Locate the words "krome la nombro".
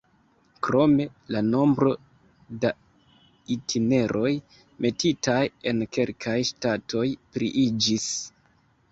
0.67-1.89